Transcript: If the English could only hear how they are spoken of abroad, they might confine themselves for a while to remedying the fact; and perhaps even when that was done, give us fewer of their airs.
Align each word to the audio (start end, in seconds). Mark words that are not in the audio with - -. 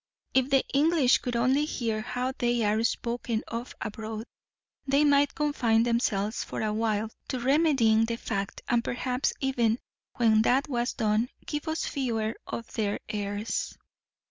If 0.33 0.49
the 0.49 0.65
English 0.73 1.19
could 1.19 1.35
only 1.35 1.63
hear 1.65 2.01
how 2.01 2.33
they 2.35 2.63
are 2.65 2.83
spoken 2.83 3.43
of 3.47 3.75
abroad, 3.79 4.25
they 4.87 5.03
might 5.03 5.35
confine 5.35 5.83
themselves 5.83 6.43
for 6.43 6.63
a 6.63 6.73
while 6.73 7.11
to 7.27 7.39
remedying 7.39 8.05
the 8.05 8.15
fact; 8.17 8.63
and 8.67 8.83
perhaps 8.83 9.31
even 9.41 9.77
when 10.15 10.41
that 10.41 10.67
was 10.67 10.93
done, 10.93 11.29
give 11.45 11.67
us 11.67 11.85
fewer 11.85 12.33
of 12.47 12.73
their 12.73 12.99
airs. 13.09 13.77